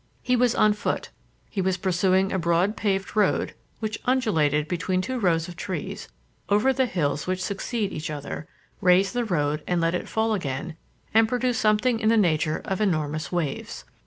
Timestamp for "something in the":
11.59-12.17